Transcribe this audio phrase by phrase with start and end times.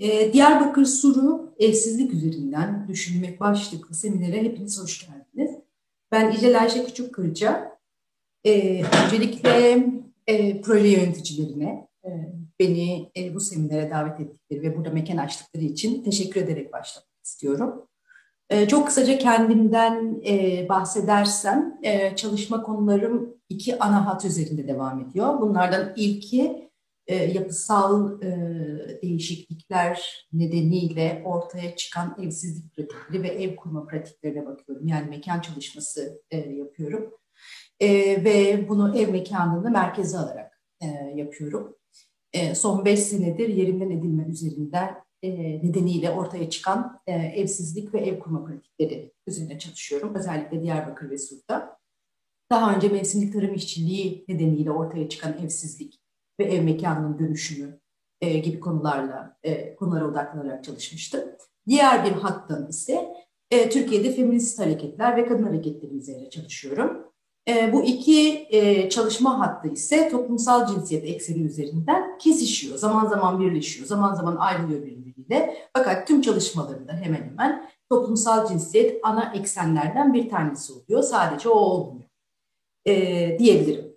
[0.00, 5.56] Ee, Diyarbakır Suru evsizlik üzerinden düşünmek başlıklı seminere hepiniz hoş geldiniz.
[6.12, 7.78] Ben İcel Ayşe Küçükkırca.
[8.44, 9.86] Ee, öncelikle
[10.26, 12.10] e, proje yöneticilerine e,
[12.60, 17.88] beni e, bu seminere davet ettikleri ve burada mekan açtıkları için teşekkür ederek başlamak istiyorum.
[18.50, 25.40] E, çok kısaca kendimden e, bahsedersem e, çalışma konularım iki ana hat üzerinde devam ediyor.
[25.40, 26.70] Bunlardan ilki
[27.06, 28.28] e, yapısal e,
[29.02, 34.86] değişiklikler nedeniyle ortaya çıkan evsizlik pratikleri ve ev kurma pratiklerine bakıyorum.
[34.86, 37.10] Yani mekan çalışması e, yapıyorum.
[37.80, 37.88] E,
[38.24, 41.76] ve bunu ev mekanını merkeze alarak e, yapıyorum.
[42.32, 45.30] E, son beş senedir yerinden edilme üzerinden e,
[45.66, 50.14] nedeniyle ortaya çıkan e, evsizlik ve ev kurma pratikleri üzerine çalışıyorum.
[50.14, 51.78] Özellikle Diyarbakır ve Sur'da.
[52.50, 56.03] Daha önce mevsimlik tarım işçiliği nedeniyle ortaya çıkan evsizlik
[56.40, 57.80] ve ev mekanının dönüşümü
[58.20, 61.20] e, gibi konularla e, konulara odaklanarak çalışmıştım.
[61.68, 63.14] Diğer bir hattan ise
[63.50, 67.04] e, Türkiye'de feminist hareketler ve kadın hareketleri üzerine çalışıyorum.
[67.48, 72.78] E, bu iki e, çalışma hattı ise toplumsal cinsiyet ekseni üzerinden kesişiyor.
[72.78, 75.56] Zaman zaman birleşiyor, zaman zaman ayrılıyor birbiriyle.
[75.72, 81.02] Fakat tüm çalışmalarında hemen hemen toplumsal cinsiyet ana eksenlerden bir tanesi oluyor.
[81.02, 82.08] Sadece o olmuyor
[82.86, 83.96] e, diyebilirim.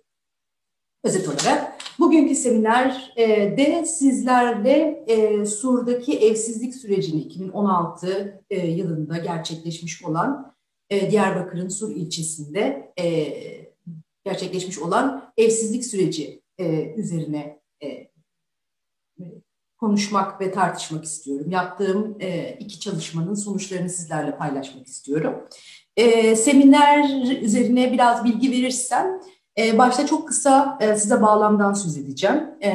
[1.04, 1.67] Özet olarak
[1.98, 10.54] bugünkü seminerde sizlerle e, Sur'daki evsizlik sürecini 2016 e, yılında gerçekleşmiş olan
[10.90, 13.32] e, Diyarbakır'ın Sur ilçesinde e,
[14.24, 18.08] gerçekleşmiş olan evsizlik süreci e, üzerine e,
[19.78, 21.50] konuşmak ve tartışmak istiyorum.
[21.50, 25.34] Yaptığım e, iki çalışmanın sonuçlarını sizlerle paylaşmak istiyorum.
[25.96, 29.20] E, seminer üzerine biraz bilgi verirsem,
[29.58, 32.42] e, başta çok kısa e, size bağlamdan söz edeceğim.
[32.60, 32.70] E,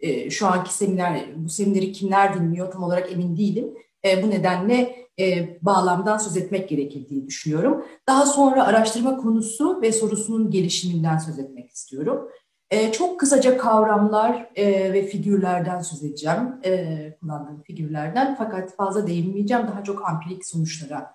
[0.00, 3.74] e, şu anki seminer, bu semineri kimler dinliyor tam olarak emin değilim.
[4.04, 7.84] E, bu nedenle e, bağlamdan söz etmek gerekir düşünüyorum.
[8.08, 12.28] Daha sonra araştırma konusu ve sorusunun gelişiminden söz etmek istiyorum.
[12.92, 16.38] Çok kısaca kavramlar ve figürlerden söz edeceğim,
[17.20, 18.34] kullandığım figürlerden.
[18.38, 21.14] Fakat fazla değinmeyeceğim, daha çok ampirik sonuçlara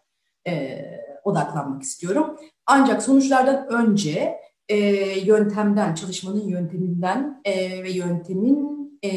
[1.23, 2.37] odaklanmak istiyorum.
[2.65, 4.37] Ancak sonuçlardan önce
[4.69, 4.77] e,
[5.19, 9.09] yöntemden, çalışmanın yönteminden e, ve yöntemin e,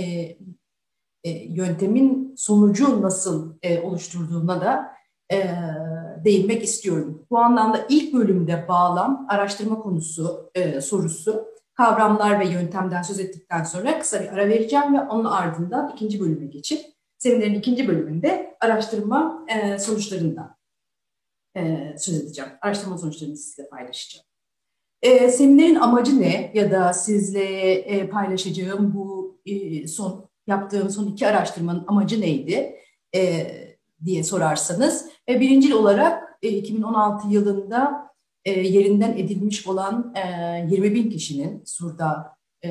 [1.25, 4.93] e, yöntemin sonucu nasıl e, oluşturduğuna da
[5.33, 5.51] e,
[6.25, 7.27] değinmek istiyorum.
[7.31, 13.99] Bu anlamda ilk bölümde bağlam, araştırma konusu, e, sorusu, kavramlar ve yöntemden söz ettikten sonra
[13.99, 16.81] kısa bir ara vereceğim ve onun ardından ikinci bölüme geçip
[17.19, 20.57] seminerin ikinci bölümünde araştırma e, sonuçlarından
[21.57, 22.51] e, söz edeceğim.
[22.61, 24.30] Araştırma sonuçlarını sizle paylaşacağım.
[25.03, 31.27] E, seminerin amacı ne ya da sizle e, paylaşacağım bu e, son yaptığım son iki
[31.27, 32.77] araştırmanın amacı neydi
[33.15, 33.47] e,
[34.05, 35.07] diye sorarsanız.
[35.29, 38.11] E, birincil olarak e, 2016 yılında
[38.45, 42.71] e, yerinden edilmiş olan e, 20 bin kişinin Sur'da e,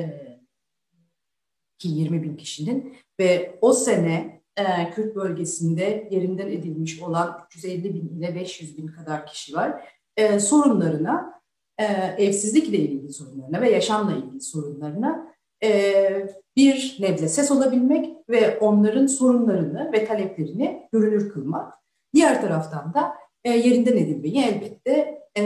[1.78, 8.18] ki 20 bin kişinin ve o sene e, Kürt bölgesinde yerinden edilmiş olan 350 bin
[8.18, 9.84] ile 500 bin kadar kişi var.
[10.16, 11.39] E, sorunlarına,
[11.80, 11.84] e,
[12.18, 19.92] evsizlikle ilgili sorunlarına ve yaşamla ilgili sorunlarına e, bir nebze ses olabilmek ve onların sorunlarını
[19.92, 21.74] ve taleplerini görünür kılmak.
[22.14, 23.14] Diğer taraftan da
[23.44, 25.42] e, yerinden edilmeyi elbette e,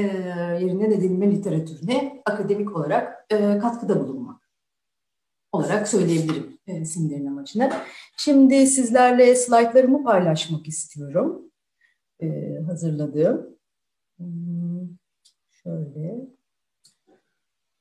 [0.61, 4.45] yerinden edilme literatürüne akademik olarak e, katkıda bulunmak
[5.53, 7.71] olarak söyleyebilirim e, seminerin amacını.
[8.17, 11.43] Şimdi sizlerle slaytlarımı paylaşmak istiyorum.
[12.23, 13.57] E, hazırladığım.
[14.19, 14.89] Hmm,
[15.65, 16.15] şöyle.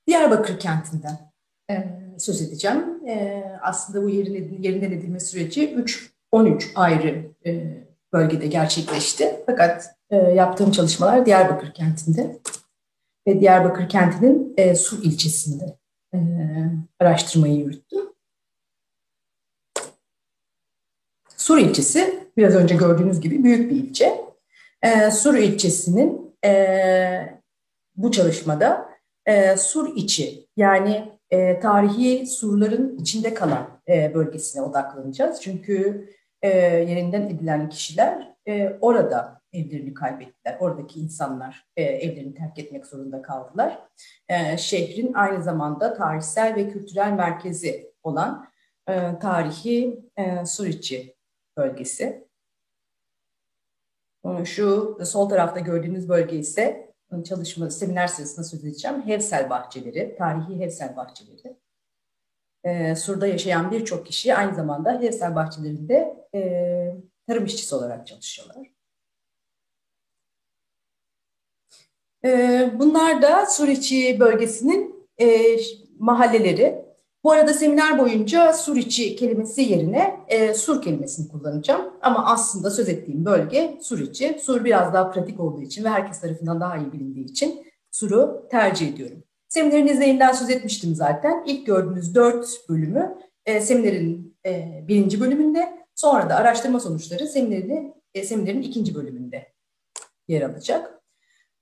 [0.07, 1.31] Diyarbakır kentinden
[1.69, 3.07] e, söz edeceğim.
[3.07, 5.75] E, aslında bu yerin, yerinden edilme süreci
[6.33, 7.83] 3-13 ayrı e,
[8.13, 9.43] bölgede gerçekleşti.
[9.45, 12.39] Fakat e, yaptığım çalışmalar Diyarbakır kentinde
[13.27, 15.77] ve Diyarbakır kentinin e, Sur ilçesinde
[16.13, 16.17] e,
[16.99, 18.13] araştırmayı yürüttüm.
[21.37, 24.21] Sur ilçesi biraz önce gördüğünüz gibi büyük bir ilçe.
[24.81, 27.42] E, Sur ilçesinin e,
[27.95, 28.89] bu çalışmada
[29.25, 35.41] e, Sur içi yani e, tarihi surların içinde kalan e, bölgesine odaklanacağız.
[35.41, 36.09] Çünkü
[36.41, 40.57] e, yerinden edilen kişiler e, orada evlerini kaybettiler.
[40.59, 43.79] Oradaki insanlar e, evlerini terk etmek zorunda kaldılar.
[44.29, 48.47] E, şehrin aynı zamanda tarihsel ve kültürel merkezi olan
[48.89, 51.15] e, tarihi e, Suriçi
[51.57, 52.27] bölgesi.
[54.45, 59.07] Şu sol tarafta gördüğünüz bölge ise çalışma, seminer sırasında söz edeceğim.
[59.07, 61.57] Hevsel bahçeleri, tarihi Hevsel bahçeleri.
[62.63, 66.41] e, Sur'da yaşayan birçok kişi aynı zamanda Hevsel bahçelerinde e,
[67.27, 68.67] tarım işçisi olarak çalışıyorlar.
[72.25, 75.57] E, bunlar da Suriçi bölgesinin e,
[75.99, 76.82] mahalleleri.
[77.23, 81.93] Bu arada seminer boyunca Suriçi kelimesi yerine e, Sur kelimesini kullanacağım.
[82.01, 84.39] Ama aslında söz ettiğim bölge Suriçi.
[84.41, 88.93] Sur biraz daha pratik olduğu için ve herkes tarafından daha iyi bilindiği için Sur'u tercih
[88.93, 89.23] ediyorum.
[89.47, 91.43] Seminerin izleyinden söz etmiştim zaten.
[91.45, 98.23] İlk gördüğünüz dört bölümü e, seminerin e, birinci bölümünde, sonra da araştırma sonuçları seminerin, e,
[98.23, 99.53] seminerin ikinci bölümünde
[100.27, 101.01] yer alacak.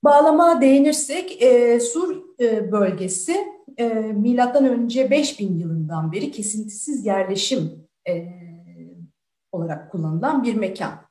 [0.04, 3.36] Bağlama değinirsek e, Sur e, bölgesi
[3.78, 8.26] e, milattan önce 5000 yılından beri kesintisiz yerleşim e,
[9.52, 11.02] olarak kullanılan bir mekan.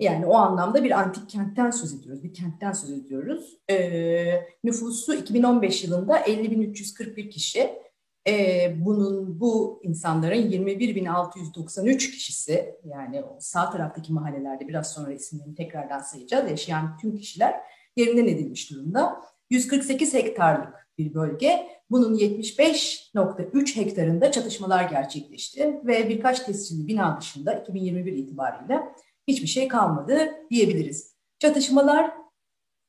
[0.00, 3.58] Yani o anlamda bir antik kentten söz ediyoruz, bir kentten söz ediyoruz.
[3.70, 7.84] E, nüfusu 2015 yılında 50.341 kişi.
[8.28, 16.00] E, bunun bu insanların 21.693 kişisi yani o sağ taraftaki mahallelerde biraz sonra isimlerini tekrardan
[16.00, 16.50] sayacağız.
[16.50, 17.54] Yaşayan tüm kişiler
[17.96, 19.22] yerinden edilmiş durumda.
[19.50, 21.66] 148 hektarlık bir bölge.
[21.90, 28.82] Bunun 75.3 hektarında çatışmalar gerçekleşti ve birkaç tescilli bina dışında 2021 itibariyle
[29.28, 30.18] hiçbir şey kalmadı
[30.50, 31.14] diyebiliriz.
[31.38, 32.10] Çatışmalar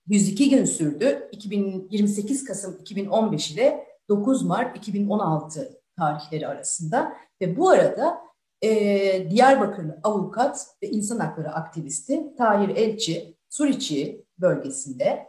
[0.07, 1.29] 102 gün sürdü.
[1.31, 8.21] 2028 Kasım 2015 ile 9 Mart 2016 tarihleri arasında ve bu arada
[8.61, 15.25] e, Diyarbakırlı avukat ve insan hakları aktivisti Tahir Elçi Suriçi bölgesinde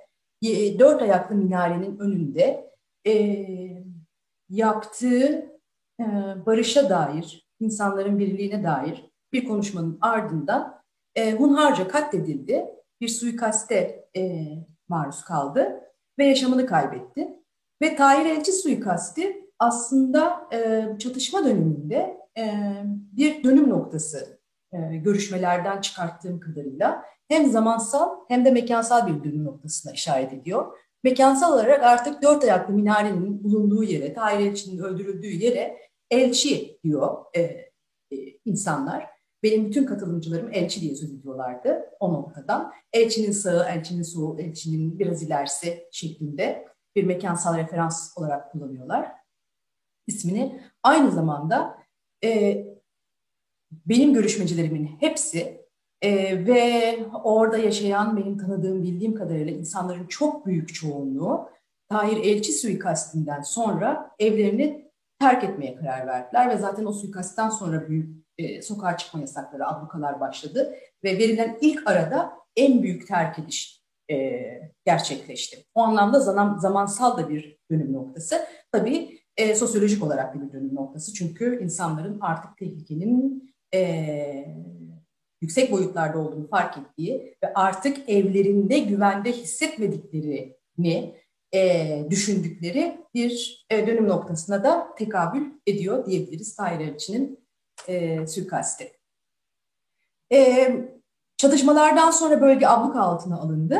[0.79, 2.73] dört ayaklı minarenin önünde
[3.07, 3.47] e,
[4.49, 5.53] yaptığı
[6.01, 6.05] e,
[6.47, 10.83] barışa dair, insanların birliğine dair bir konuşmanın ardından
[11.15, 12.67] e, hunharca katledildi.
[13.01, 14.47] Bir suikaste e,
[14.89, 15.81] maruz kaldı
[16.19, 17.29] ve yaşamını kaybetti.
[17.83, 22.53] Ve Tahir Elçi suikasti aslında e, çatışma döneminde e,
[23.13, 24.41] bir dönüm noktası
[24.73, 30.79] e, görüşmelerden çıkarttığım kadarıyla hem zamansal hem de mekansal bir dönüm noktasına işaret ediyor.
[31.05, 35.79] Mekansal olarak artık dört ayaklı minarenin bulunduğu yere, Tahir öldürüldüğü yere
[36.11, 39.07] elçi diyor e, e, insanlar.
[39.43, 42.73] Benim bütün katılımcılarım elçi diye söz ediyorlardı o noktadan.
[42.93, 49.13] Elçinin sağı, elçinin solu, elçinin biraz ilerisi şeklinde bir mekansal referans olarak kullanıyorlar
[50.07, 50.63] ismini.
[50.83, 51.79] Aynı zamanda
[52.25, 52.65] e,
[53.71, 55.66] benim görüşmecilerimin hepsi
[56.03, 61.49] e, ve orada yaşayan benim tanıdığım bildiğim kadarıyla insanların çok büyük çoğunluğu
[61.89, 64.91] Tahir Elçi suikastinden sonra evlerini
[65.21, 70.21] terk etmeye karar verdiler ve zaten o suikastten sonra büyük e, sokağa çıkma yasakları, ablukalar
[70.21, 74.41] başladı ve verilen ilk arada en büyük terk ediş e,
[74.85, 75.65] gerçekleşti.
[75.75, 78.47] O anlamda zaman, zamansal da bir dönüm noktası.
[78.73, 84.57] Tabii e, sosyolojik olarak bir dönüm noktası çünkü insanların artık tehlikenin e,
[85.47, 91.17] yüksek boyutlarda olduğunu fark ettiği ve artık evlerinde güvende hissetmediklerini
[91.55, 97.47] e, düşündükleri bir e, dönüm noktasına da tekabül ediyor diyebiliriz Tahir Elçi'nin
[97.89, 98.93] e, suikasti.
[100.33, 100.71] E,
[101.37, 103.79] çatışmalardan sonra bölge abluka altına alındı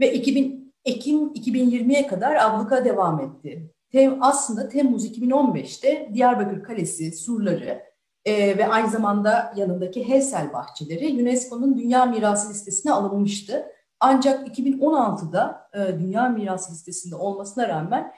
[0.00, 3.70] ve 2000, Ekim 2020'ye kadar abluka devam etti.
[3.92, 7.87] Tem, aslında Temmuz 2015'te Diyarbakır Kalesi surları
[8.28, 13.66] e, ve aynı zamanda yanındaki Hevsel bahçeleri UNESCO'nun Dünya Mirası listesine alınmıştı.
[14.00, 18.12] Ancak 2016'da e, Dünya Mirası listesinde olmasına rağmen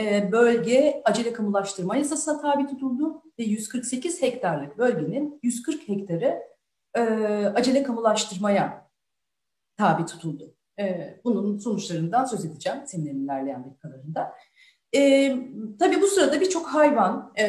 [0.00, 6.42] e, bölge acele kamulaştırma yasasına tabi tutuldu ve 148 hektarlık bölgenin 140 hektarı
[6.94, 7.00] e,
[7.54, 8.90] acele kamulaştırmaya
[9.76, 10.54] tabi tutuldu.
[10.78, 14.32] E, bunun sonuçlarından söz edeceğim seminerin ilerleyen dakikalarında.
[14.96, 15.32] E,
[15.78, 17.46] tabii bu sırada birçok hayvan e,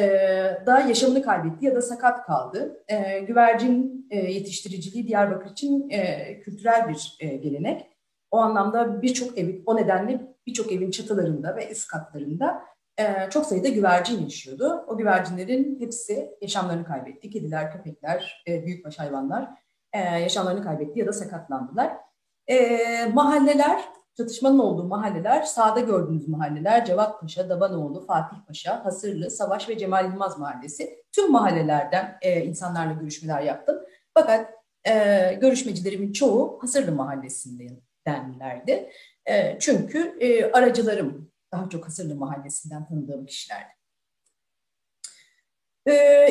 [0.66, 2.84] da yaşamını kaybetti ya da sakat kaldı.
[2.88, 7.86] E, güvercin e, yetiştiriciliği Diyarbakır için e, kültürel bir e, gelenek.
[8.30, 12.62] O anlamda birçok ev, o nedenle birçok evin çatılarında ve üst katlarında
[12.98, 14.84] e, çok sayıda güvercin yaşıyordu.
[14.86, 17.30] O güvercinlerin hepsi yaşamlarını kaybetti.
[17.30, 19.48] Kediler, köpekler, e, büyükbaş hayvanlar
[19.92, 21.92] e, yaşamlarını kaybetti ya da sakatlandılar.
[22.46, 22.78] E,
[23.14, 23.84] mahalleler
[24.18, 30.04] Çatışmanın olduğu mahalleler, sağda gördüğünüz mahalleler Cevat Paşa, Dabanoğlu, Fatih Paşa, Hasırlı, Savaş ve Cemal
[30.04, 31.02] Yılmaz Mahallesi.
[31.12, 33.76] Tüm mahallelerden e, insanlarla görüşmeler yaptım.
[34.14, 34.50] Fakat
[34.84, 34.92] e,
[35.40, 38.90] görüşmecilerimin çoğu Hasırlı Mahallesi'ndenlerdi.
[39.26, 43.77] E, çünkü e, aracılarım daha çok Hasırlı Mahallesi'nden tanıdığım kişilerdi.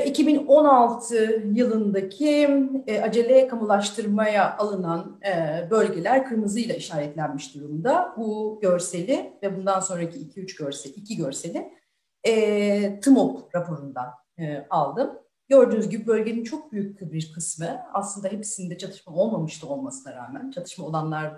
[0.05, 8.13] 2016 ee, yılındaki e, acele kamulaştırmaya alınan e, bölgeler kırmızıyla işaretlenmiş durumda.
[8.17, 11.73] Bu görseli ve bundan sonraki 2-3 görsel, iki görseli
[12.23, 14.09] e, TMOP raporundan
[14.69, 15.19] aldım.
[15.49, 21.33] Gördüğünüz gibi bölgenin çok büyük bir kısmı aslında hepsinde çatışma olmamıştı olmasına rağmen, çatışma olanlar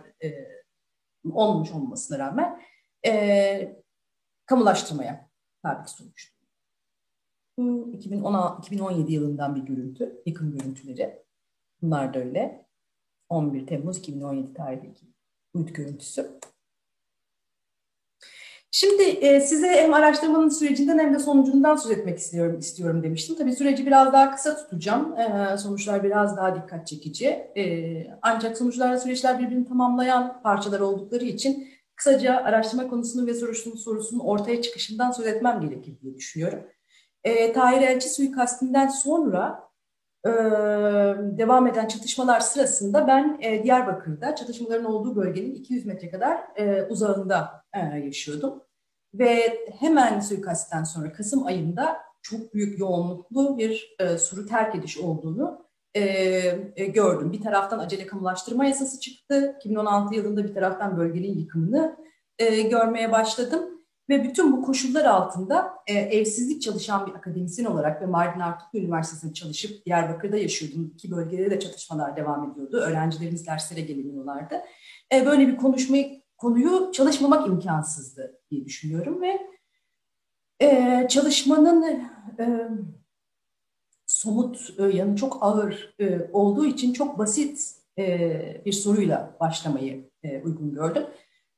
[1.32, 2.62] olmamış olmasına rağmen
[4.46, 5.30] kamulaştırmaya
[5.64, 6.39] tabi tutulmuştu.
[7.60, 11.24] Bu 2016, 2017 yılından bir görüntü, yıkım görüntüleri.
[11.82, 12.66] Bunlar da öyle.
[13.30, 15.06] 11 Temmuz 2017 tarihindeki
[15.54, 16.40] uyut görüntüsü.
[18.72, 23.36] Şimdi e, size hem araştırmanın sürecinden hem de sonucundan söz etmek istiyorum istiyorum demiştim.
[23.36, 25.18] Tabii süreci biraz daha kısa tutacağım.
[25.18, 27.28] E, sonuçlar biraz daha dikkat çekici.
[27.58, 34.20] E, ancak sonuçlarla süreçler birbirini tamamlayan parçalar oldukları için kısaca araştırma konusunun ve sorusunun sorusunun
[34.20, 36.60] ortaya çıkışından söz etmem gerekir diye düşünüyorum.
[37.24, 39.70] E, Tahir Elçi suikastinden sonra
[40.26, 40.30] e,
[41.38, 47.64] devam eden çatışmalar sırasında ben e, Diyarbakır'da çatışmaların olduğu bölgenin 200 metre kadar e, uzağında
[47.74, 48.64] e, yaşıyordum.
[49.14, 55.66] Ve hemen suikastten sonra Kasım ayında çok büyük yoğunluklu bir e, suru terk ediş olduğunu
[55.96, 56.02] e,
[56.76, 57.32] e, gördüm.
[57.32, 59.56] Bir taraftan acele kamulaştırma yasası çıktı.
[59.60, 61.98] 2016 yılında bir taraftan bölgenin yıkımını
[62.40, 63.79] e, görmeye başladım.
[64.10, 69.34] Ve bütün bu koşullar altında e, evsizlik çalışan bir akademisyen olarak ve Mardin Artuklu Üniversitesi'nde
[69.34, 70.92] çalışıp Diyarbakır'da yaşıyordum.
[70.96, 72.78] İki bölgede de çatışmalar devam ediyordu.
[72.78, 74.62] Öğrencilerimiz derslere gelemiyorlardı.
[75.14, 79.40] E, böyle bir konuşmayı, konuyu çalışmamak imkansızdı diye düşünüyorum ve
[80.62, 81.84] e, çalışmanın
[82.40, 82.70] e,
[84.06, 90.42] somut e, yanı çok ağır e, olduğu için çok basit e, bir soruyla başlamayı e,
[90.42, 91.04] uygun gördüm.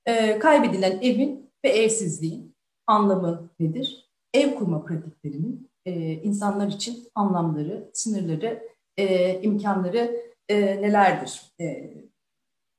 [0.06, 2.56] E, kaybedilen evin ve evsizliğin
[2.88, 4.12] anlamı nedir?
[4.34, 8.64] Ev kurma pratiklerinin e, insanlar için anlamları, sınırları,
[8.98, 11.42] e, imkanları e, nelerdir?
[11.62, 11.94] E,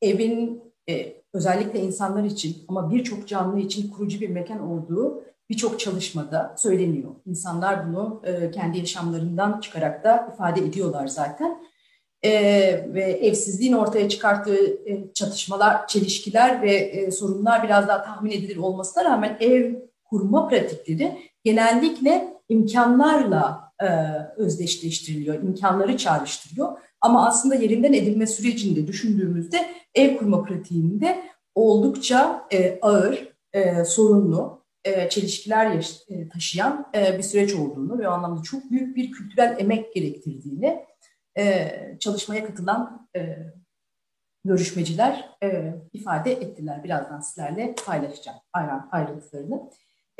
[0.02, 6.54] evin e, özellikle insanlar için ama birçok canlı için kurucu bir mekan olduğu birçok çalışmada
[6.58, 7.10] söyleniyor.
[7.26, 11.64] İnsanlar bunu e, kendi yaşamlarından çıkarak da ifade ediyorlar zaten
[12.24, 12.30] e,
[12.94, 19.04] ve evsizliğin ortaya çıkarttığı e, çatışmalar, çelişkiler ve e, sorunlar biraz daha tahmin edilir olmasına
[19.04, 19.74] rağmen ev
[20.04, 23.86] kurma pratikleri genellikle imkanlarla e,
[24.36, 26.78] özdeşleştiriliyor, imkanları çağrıştırıyor.
[27.00, 31.22] Ama aslında yerinden edilme sürecinde düşündüğümüzde ev kurma pratiğinde
[31.54, 38.08] oldukça e, ağır, e, sorunlu, e, çelişkiler yaş- e, taşıyan e, bir süreç olduğunu ve
[38.08, 40.84] o anlamda çok büyük bir kültürel emek gerektirdiğini
[41.38, 43.36] e, çalışmaya katılan e,
[44.44, 46.84] görüşmeciler e, ifade ettiler.
[46.84, 48.38] Birazdan sizlerle paylaşacağım
[48.90, 49.70] ayrıntılarını.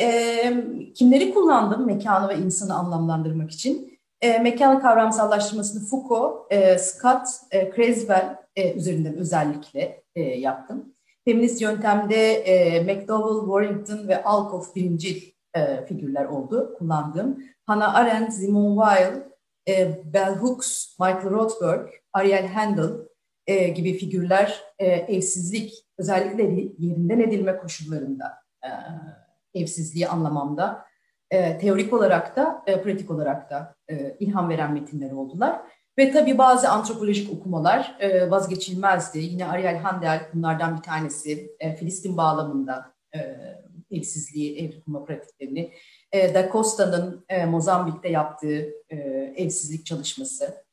[0.01, 0.65] E,
[0.95, 3.99] kimleri kullandım mekanı ve insanı anlamlandırmak için?
[4.21, 10.95] E, mekan kavramsallaştırmasını Foucault, e, Scott, e, Creswell e, üzerinden özellikle e, yaptım.
[11.25, 17.45] Feminist yöntemde e, McDowell, Warrington ve Alcoff birinci e, figürler oldu kullandığım.
[17.67, 19.32] Hannah Arendt, Simone Weil,
[19.69, 22.91] e, Bell Hooks, Michael Rothberg, Ariel Handel
[23.47, 26.43] e, gibi figürler e, evsizlik, özellikle
[26.79, 28.69] yerinden edilme koşullarında e,
[29.61, 30.85] evsizliği anlamamda
[31.31, 35.61] e, teorik olarak da, e, pratik olarak da e, ilham veren metinler oldular.
[35.99, 39.19] Ve tabii bazı antropolojik okumalar e, vazgeçilmezdi.
[39.19, 41.57] Yine Ariel Handel bunlardan bir tanesi.
[41.61, 43.37] E, Filistin bağlamında e,
[43.91, 45.73] evsizliği, ev kurma pratiklerini
[46.13, 48.97] e, da Costa'nın e, Mozambik'te yaptığı e,
[49.37, 50.65] evsizlik çalışması,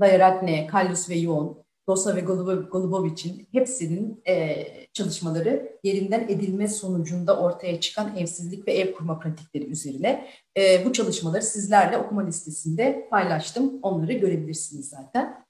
[0.00, 8.16] Dayaratne, Kallus ve Yoğun, Dosa ve Golubovic'in hepsinin e, çalışmaları yerinden edilme sonucunda ortaya çıkan
[8.16, 10.28] evsizlik ve ev kurma pratikleri üzerine.
[10.56, 13.78] E, bu çalışmaları sizlerle okuma listesinde paylaştım.
[13.82, 15.44] Onları görebilirsiniz zaten.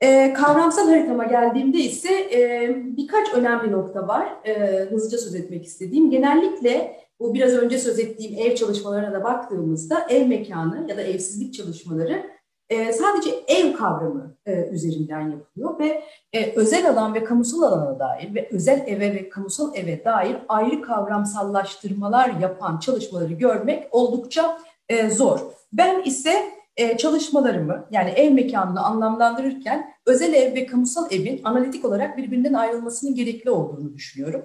[0.00, 4.46] E, kavramsal haritama geldiğimde ise e, birkaç önemli nokta var.
[4.46, 6.10] E, hızlıca söz etmek istediğim.
[6.10, 11.54] Genellikle bu biraz önce söz ettiğim ev çalışmalarına da baktığımızda ev mekanı ya da evsizlik
[11.54, 17.98] çalışmaları e, sadece ev kavramı e, üzerinden yapılıyor ve e, özel alan ve kamusal alana
[17.98, 24.58] dair ve özel eve ve kamusal eve dair ayrı kavramsallaştırmalar yapan çalışmaları görmek oldukça
[24.88, 25.40] e, zor.
[25.72, 26.32] Ben ise
[26.76, 33.14] e, çalışmalarımı yani ev mekanını anlamlandırırken özel ev ve kamusal evin analitik olarak birbirinden ayrılmasının
[33.14, 34.42] gerekli olduğunu düşünüyorum.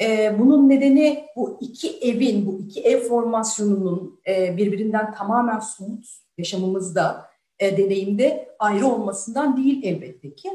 [0.00, 6.06] E, bunun nedeni bu iki evin, bu iki ev formasyonunun e, birbirinden tamamen somut
[6.38, 10.50] yaşamımızda, e, deneyimde ayrı olmasından değil elbette ki.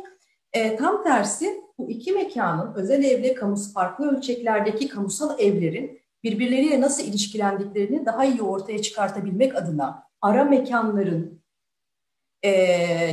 [0.53, 7.03] E, tam tersi bu iki mekanın özel evle kamusu farklı ölçeklerdeki kamusal evlerin birbirleriyle nasıl
[7.03, 11.41] ilişkilendiklerini daha iyi ortaya çıkartabilmek adına ara mekanların,
[12.43, 12.49] e,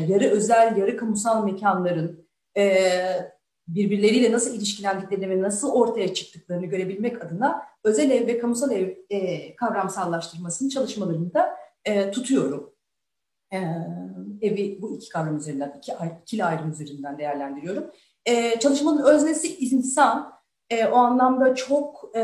[0.09, 2.29] yarı özel, yarı kamusal mekanların
[3.69, 9.57] birbirleriyle nasıl ilişkilendiklerini ve nasıl ortaya çıktıklarını görebilmek adına özel ev ve kamusal ev e,
[9.57, 12.75] kavramsallaştırmasını çalışmalarında e, tutuyorum.
[13.53, 13.59] E,
[14.41, 15.93] evi bu iki kavram üzerinden, iki
[16.23, 17.91] ikili ayrım üzerinden değerlendiriyorum.
[18.27, 20.33] E, çalışmanın öznesi insan.
[20.71, 22.23] E, o anlamda çok e,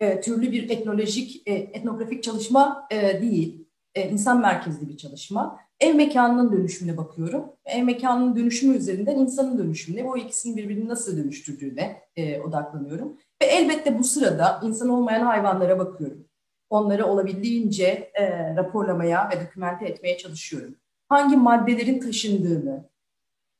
[0.00, 3.68] e, türlü bir etnolojik, e, etnografik çalışma e, değil.
[3.94, 5.60] E, insan merkezli bir çalışma.
[5.80, 7.44] Ev mekanının dönüşümüne bakıyorum.
[7.64, 13.16] Ev mekanının dönüşümü üzerinden insanın dönüşümüne, bu ikisinin birbirini nasıl dönüştürdüğüne e, odaklanıyorum.
[13.42, 16.24] Ve elbette bu sırada insan olmayan hayvanlara bakıyorum.
[16.70, 20.74] Onları olabildiğince e, raporlamaya ve dokümente etmeye çalışıyorum.
[21.08, 22.88] Hangi maddelerin taşındığını,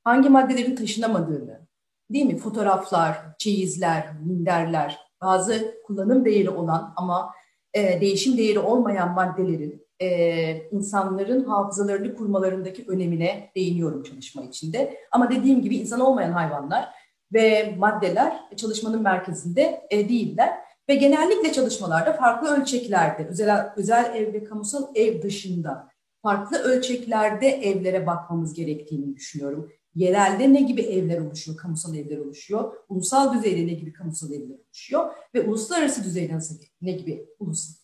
[0.05, 1.67] hangi maddelerin taşınamadığını,
[2.11, 2.37] değil mi?
[2.37, 7.35] Fotoğraflar, çeyizler, minderler, bazı kullanım değeri olan ama
[7.75, 14.99] e, değişim değeri olmayan maddelerin e, insanların hafızalarını kurmalarındaki önemine değiniyorum çalışma içinde.
[15.11, 16.89] Ama dediğim gibi insan olmayan hayvanlar
[17.33, 20.55] ve maddeler çalışmanın merkezinde e, değiller.
[20.89, 25.89] Ve genellikle çalışmalarda farklı ölçeklerde, özel, özel ev ve kamusal ev dışında
[26.23, 29.73] farklı ölçeklerde evlere bakmamız gerektiğini düşünüyorum.
[29.95, 35.11] Yerelde ne gibi evler oluşuyor, kamusal evler oluşuyor, ulusal düzeyde ne gibi kamusal evler oluşuyor
[35.35, 37.78] ve uluslararası düzeyde nasıl, ne gibi ulusal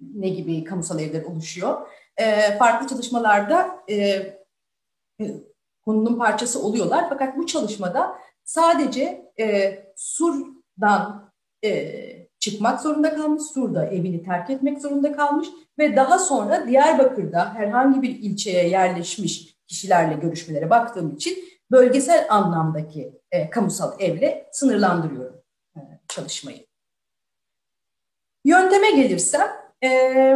[0.00, 1.88] ne gibi kamusal evler oluşuyor.
[2.16, 4.26] E, farklı çalışmalarda e,
[5.84, 7.08] konunun parçası oluyorlar.
[7.08, 11.32] Fakat bu çalışmada sadece e, Sur'dan
[11.64, 18.02] e, çıkmak zorunda kalmış, Sur'da evini terk etmek zorunda kalmış ve daha sonra Diyarbakır'da herhangi
[18.02, 21.38] bir ilçeye yerleşmiş kişilerle görüşmelere baktığım için
[21.70, 25.42] bölgesel anlamdaki e, kamusal evle sınırlandırıyorum
[25.76, 26.66] e, çalışmayı.
[28.44, 30.34] Yönteme gelirsem e,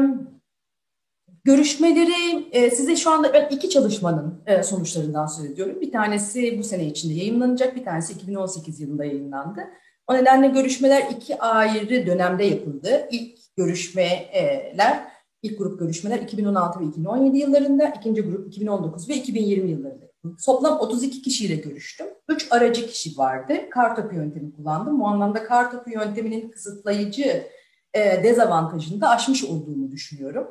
[1.44, 5.80] görüşmeleri e, size şu anda ben iki çalışmanın e, sonuçlarından söz ediyorum.
[5.80, 9.61] Bir tanesi bu sene içinde yayınlanacak, bir tanesi 2018 yılında yayınlandı.
[10.06, 13.08] O nedenle görüşmeler iki ayrı dönemde yapıldı.
[13.11, 15.04] İlk görüşmeler,
[15.42, 20.12] ilk grup görüşmeler 2016 ve 2017 yıllarında, ikinci grup 2019 ve 2020 yıllarında.
[20.46, 22.07] Toplam 32 kişiyle görüştüm.
[22.28, 23.55] Üç aracı kişi vardı.
[23.70, 25.00] Kartopu yöntemi kullandım.
[25.00, 27.46] Bu anlamda kartopu yönteminin kısıtlayıcı
[27.94, 30.48] e, dezavantajını da aşmış olduğumu düşünüyorum.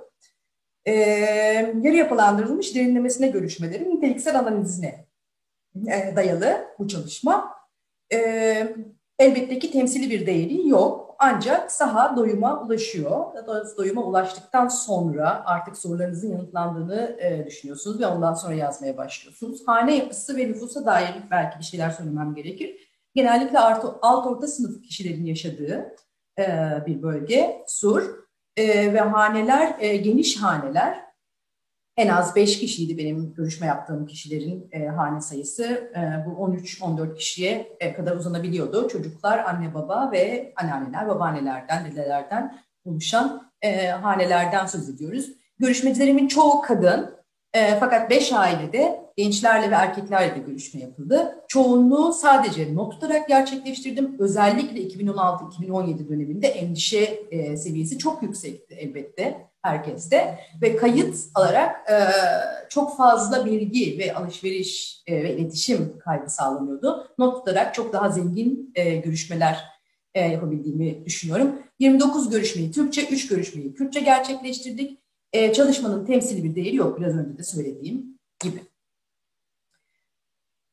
[0.85, 0.93] E,
[1.81, 5.07] yarı yapılandırılmış derinlemesine görüşmelerin niteliksel analizine
[5.87, 7.53] e, dayalı bu çalışma.
[8.13, 8.17] E,
[9.19, 13.25] elbette ki temsili bir değeri yok ancak saha doyuma ulaşıyor.
[13.77, 19.67] Doyuma ulaştıktan sonra artık sorularınızın yanıtlandığını e, düşünüyorsunuz ve ondan sonra yazmaya başlıyorsunuz.
[19.67, 22.91] Hane yapısı ve nüfusa dair belki bir şeyler söylemem gerekir.
[23.15, 25.95] Genellikle alt, alt orta sınıf kişilerin yaşadığı
[26.87, 28.21] bir bölge, Sur.
[28.57, 31.01] E, ve haneler, e, geniş haneler.
[31.97, 35.63] En az 5 kişiydi benim görüşme yaptığım kişilerin e, hane sayısı.
[35.95, 38.87] E, bu 13-14 kişiye e, kadar uzanabiliyordu.
[38.87, 45.31] Çocuklar, anne baba ve anneanneler, babaannelerden, dedelerden oluşan e, hanelerden söz ediyoruz.
[45.59, 47.15] Görüşmecilerimin çoğu kadın,
[47.53, 51.35] e, fakat 5 ailede gençlerle ve erkeklerle de görüşme yapıldı.
[51.47, 54.15] Çoğunluğu sadece not tutarak gerçekleştirdim.
[54.19, 61.97] Özellikle 2016-2017 döneminde endişe e, seviyesi çok yüksekti elbette herkeste ve kayıt alarak e,
[62.69, 67.07] çok fazla bilgi ve alışveriş e, ve iletişim kaybı sağlanıyordu.
[67.17, 69.71] Not tutarak çok daha zengin e, görüşmeler
[70.13, 71.55] e, yapabildiğimi düşünüyorum.
[71.79, 74.99] 29 görüşmeyi Türkçe, 3 görüşmeyi Kürtçe gerçekleştirdik.
[75.33, 78.70] E, çalışmanın temsili bir değeri yok biraz önce de söylediğim gibi.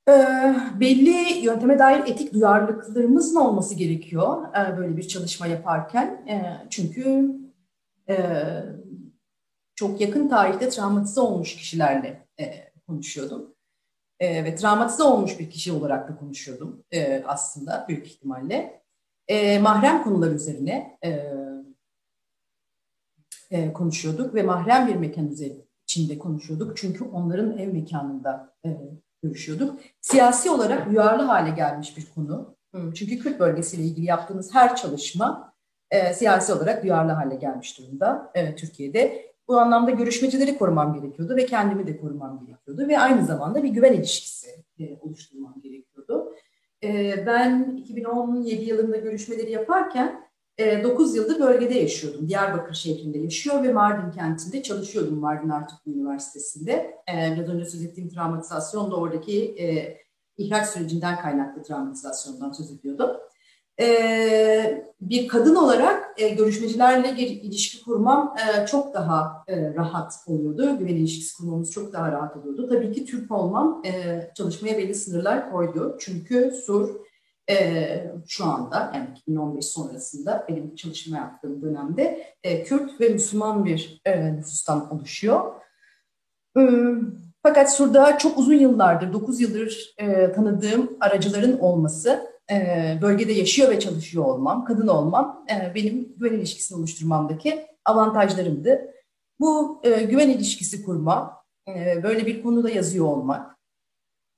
[0.08, 0.12] E,
[0.80, 6.06] belli yönteme dair etik duyarlılıklarımızın olması gerekiyor e, böyle bir çalışma yaparken.
[6.06, 7.34] E, çünkü
[8.08, 8.16] e,
[9.74, 12.28] çok yakın tarihte travmatize olmuş kişilerle
[12.86, 13.54] konuşuyordum.
[14.22, 16.84] Ve travmatize olmuş bir kişi olarak da konuşuyordum
[17.26, 18.82] aslında büyük ihtimalle.
[19.60, 20.98] Mahrem konular üzerine
[23.74, 25.34] konuşuyorduk ve mahrem bir mekan
[25.84, 26.76] içinde konuşuyorduk.
[26.76, 28.54] Çünkü onların ev mekanında
[29.22, 29.80] görüşüyorduk.
[30.00, 32.56] Siyasi olarak duyarlı hale gelmiş bir konu.
[32.94, 35.54] Çünkü Kürt bölgesiyle ilgili yaptığımız her çalışma
[35.90, 39.28] e, siyasi olarak duyarlı hale gelmiş durumda e, Türkiye'de.
[39.48, 43.92] Bu anlamda görüşmecileri korumam gerekiyordu ve kendimi de korumam gerekiyordu ve aynı zamanda bir güven
[43.92, 46.34] ilişkisi e, oluşturmam gerekiyordu.
[46.82, 50.27] E, ben 2017 yılında görüşmeleri yaparken
[50.58, 52.28] 9 e, yıldır bölgede yaşıyordum.
[52.28, 56.72] Diyarbakır şehrinde yaşıyor ve Mardin kentinde çalışıyordum Mardin Artuklu Üniversitesi'nde.
[57.12, 59.98] E, biraz önce söz ettiğim travmatizasyon da oradaki e,
[60.36, 63.10] ihraç sürecinden kaynaklı travmatizasyondan söz ediyordum.
[63.80, 68.36] e, bir kadın olarak görüşmecilerle ilişki kurmam
[68.70, 70.78] çok daha rahat oluyordu.
[70.78, 72.68] Güven ilişkisi kurmamız çok daha rahat oluyordu.
[72.68, 73.82] Tabii ki Türk olmam
[74.34, 75.96] çalışmaya belli sınırlar koydu.
[76.00, 77.07] Çünkü SUR
[77.50, 84.00] e, şu anda yani 2015 sonrasında benim çalışma yaptığım dönemde e, Kürt ve Müslüman bir
[84.04, 85.54] e, nüfustan oluşuyor.
[86.58, 86.62] E,
[87.42, 92.38] fakat Sur'da çok uzun yıllardır, 9 yıldır e, tanıdığım aracıların olması
[93.02, 98.90] bölgede yaşıyor ve çalışıyor olmam, kadın olmam benim güven ilişkisini oluşturmamdaki avantajlarımdı.
[99.40, 101.44] Bu güven ilişkisi kurma,
[102.02, 103.58] böyle bir konuda yazıyor olmak,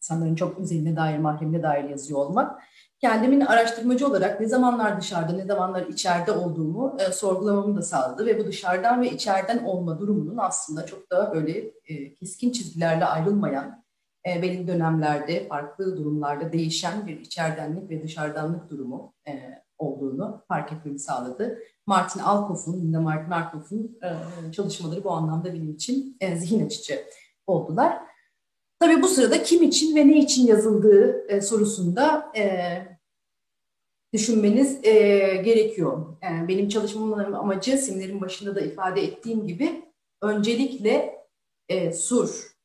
[0.02, 2.62] insanların çok özeline dair, mahremine dair yazıyor olmak,
[3.00, 8.38] kendimin araştırmacı olarak ne zamanlar dışarıda, ne zamanlar içeride olduğumu e, sorgulamamı da sağladı ve
[8.38, 13.84] bu dışarıdan ve içeriden olma durumunun aslında çok daha böyle e, keskin çizgilerle ayrılmayan
[14.26, 19.32] e, belli dönemlerde, farklı durumlarda değişen bir içerdenlik ve dışarıdanlık durumu e,
[19.78, 21.58] olduğunu fark etmemi sağladı.
[21.86, 27.04] Martin Alkoff'un, Linda Martin Alkoff'un e, çalışmaları bu anlamda benim için e, zihin açıcı
[27.46, 27.98] oldular.
[28.80, 32.42] Tabii bu sırada kim için ve ne için yazıldığı e, sorusunda e,
[34.12, 34.90] düşünmeniz e,
[35.44, 36.16] gerekiyor.
[36.22, 39.84] Yani benim çalışmamın amacı seminerin başında da ifade ettiğim gibi
[40.22, 41.24] öncelikle
[41.68, 42.56] e, sur,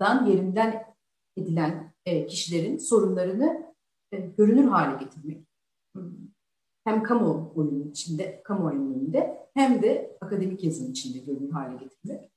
[0.00, 0.94] dan yerinden
[1.36, 3.74] edilen e, kişilerin sorunlarını
[4.12, 5.38] e, görünür hale getirmek.
[6.84, 12.30] Hem kamuoyunun içinde, kamuoyunun önünde hem de akademik yazın içinde görünür hale getirmek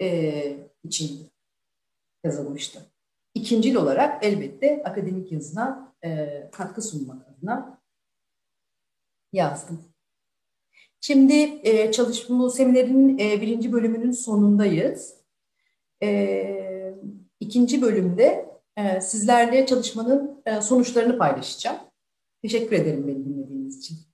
[0.00, 1.28] e, için
[2.24, 2.80] yazılmıştı.
[3.34, 5.89] İkincil olarak elbette akademik yazına
[6.52, 7.80] katkı sunmak adına
[9.32, 9.84] yazdım.
[11.00, 15.14] Şimdi e, çalışma seminerin birinci bölümünün sonundayız.
[16.02, 16.94] E,
[17.40, 21.78] ikinci bölümde e, sizlerle çalışmanın e, sonuçlarını paylaşacağım.
[22.42, 24.09] Teşekkür ederim beni dinlediğiniz için.